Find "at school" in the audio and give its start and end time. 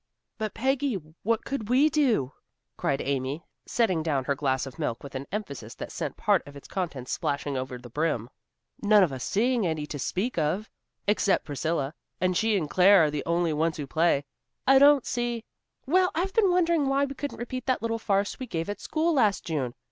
18.71-19.13